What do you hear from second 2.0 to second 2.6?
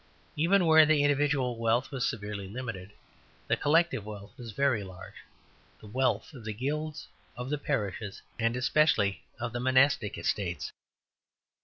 severely